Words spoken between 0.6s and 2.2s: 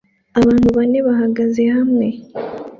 bane bahagaze hamwe